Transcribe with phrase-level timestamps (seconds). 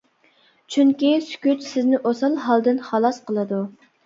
[0.75, 3.63] چۈنكى، سۈكۈت سىزنى ئوسال ھالدىن خالاس قىلىدۇ.